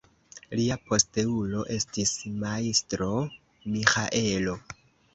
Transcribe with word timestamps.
Lia 0.59 0.77
posteulo 0.87 1.61
estis 1.77 2.15
Majstro 2.47 3.13
Miĥaelo. 3.75 4.61